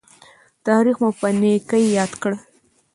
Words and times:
تاریخ 0.65 0.95
مو 1.01 1.09
په 1.19 1.27
نیکۍ 1.39 1.83
یاد 1.97 2.11
کړي. 2.21 2.37